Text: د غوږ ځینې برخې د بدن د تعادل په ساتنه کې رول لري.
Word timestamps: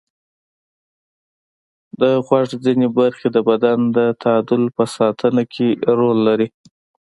د 1.99 2.01
غوږ 2.25 2.49
ځینې 2.65 2.87
برخې 2.99 3.27
د 3.35 3.37
بدن 3.49 3.79
د 3.97 3.99
تعادل 4.21 4.63
په 4.75 4.83
ساتنه 4.95 5.43
کې 5.53 5.67
رول 5.99 6.17
لري. 6.27 6.47